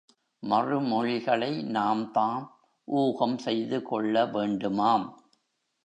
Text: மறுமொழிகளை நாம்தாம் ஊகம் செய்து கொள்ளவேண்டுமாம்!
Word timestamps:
மறுமொழிகளை 0.43 1.51
நாம்தாம் 1.71 2.47
ஊகம் 2.87 3.37
செய்து 3.37 3.79
கொள்ளவேண்டுமாம்! 3.91 5.07